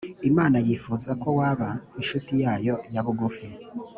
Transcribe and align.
imana 0.29 0.57
yifuza 0.67 1.11
ko 1.21 1.29
waba 1.39 1.69
incuti 1.99 2.33
yayo 2.43 2.75
ya 2.93 3.01
bugufi. 3.05 3.47